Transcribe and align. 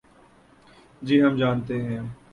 جی 1.01 1.21
ہم 1.21 1.35
جانتے 1.35 1.81
ہیں۔ 1.81 1.99